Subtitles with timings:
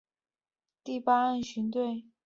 [0.83, 2.07] 第八岸巡队